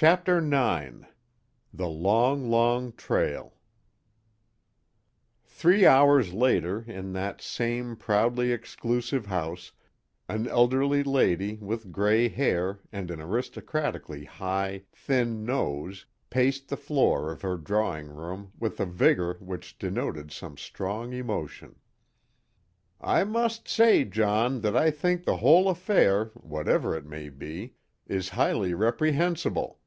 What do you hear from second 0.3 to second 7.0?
IX The Long, Long Trail Three hours later,